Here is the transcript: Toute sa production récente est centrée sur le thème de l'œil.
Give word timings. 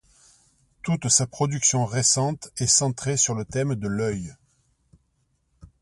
Toute 0.81 1.09
sa 1.09 1.27
production 1.27 1.85
récente 1.85 2.49
est 2.57 2.65
centrée 2.65 3.17
sur 3.17 3.35
le 3.35 3.45
thème 3.45 3.75
de 3.75 3.87
l'œil. 3.87 4.33